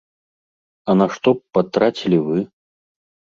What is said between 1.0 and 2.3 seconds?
на што б патрацілі